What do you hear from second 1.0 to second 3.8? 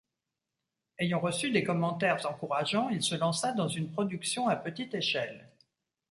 reçu des commentaires encourageants, il se lança dans